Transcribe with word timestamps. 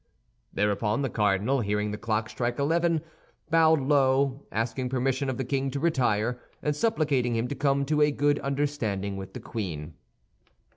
Thereupon 0.51 1.03
the 1.03 1.11
cardinal, 1.11 1.59
hearing 1.61 1.91
the 1.91 1.97
clock 1.99 2.27
strike 2.27 2.57
eleven, 2.57 3.01
bowed 3.51 3.79
low, 3.81 4.41
asking 4.51 4.89
permission 4.89 5.29
of 5.29 5.37
the 5.37 5.43
king 5.45 5.69
to 5.69 5.79
retire, 5.79 6.41
and 6.63 6.75
supplicating 6.75 7.35
him 7.35 7.47
to 7.49 7.53
come 7.53 7.85
to 7.85 8.01
a 8.01 8.09
good 8.09 8.39
understanding 8.39 9.15
with 9.15 9.33
the 9.33 9.39
queen. 9.39 9.93